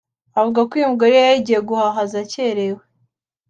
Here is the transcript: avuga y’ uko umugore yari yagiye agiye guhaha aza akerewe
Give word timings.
avuga 0.39 0.57
y’ 0.59 0.61
uko 0.63 0.75
umugore 0.87 1.13
yari 1.15 1.25
yagiye 1.31 1.41
agiye 1.41 1.59
guhaha 1.67 1.99
aza 2.05 2.19
akerewe 2.25 2.81